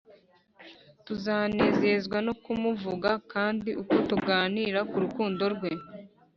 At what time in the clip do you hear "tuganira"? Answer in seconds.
4.09-4.79